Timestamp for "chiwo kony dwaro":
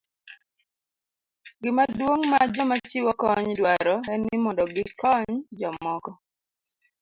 2.89-3.95